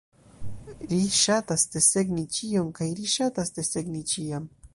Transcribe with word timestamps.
Ri 0.93 1.01
ŝatas 1.17 1.65
desegni 1.75 2.25
ĉion, 2.39 2.73
kaj 2.81 2.89
ri 3.01 3.07
ŝatas 3.19 3.55
desegni 3.61 4.05
ĉiam. 4.15 4.51